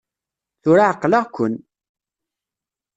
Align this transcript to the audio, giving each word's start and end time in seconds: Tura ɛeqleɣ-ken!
Tura 0.61 0.83
ɛeqleɣ-ken! 0.89 1.53